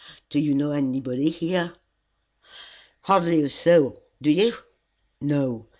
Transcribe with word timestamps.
Do 0.29 0.39
you 0.39 0.55
know 0.55 0.71
anybody 0.71 1.29
here?" 1.29 1.73
"Hardly 3.01 3.43
a 3.43 3.49
soul! 3.51 4.01
Do 4.19 4.31
you?" 4.31 4.55
"No. 5.21 5.67